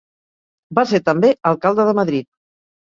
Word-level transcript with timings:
Va 0.79 0.85
ser 0.93 1.01
també 1.11 1.31
Alcalde 1.53 1.91
de 1.93 1.99
Madrid. 2.03 2.31